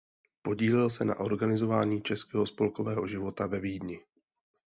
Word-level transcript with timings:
Podílel 0.41 0.89
se 0.89 1.05
na 1.05 1.19
organizování 1.19 2.01
českého 2.01 2.45
spolkového 2.45 3.07
života 3.07 3.45
ve 3.47 3.59
Vídni. 3.59 3.99